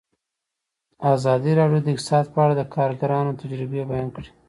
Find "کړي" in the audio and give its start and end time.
4.15-4.29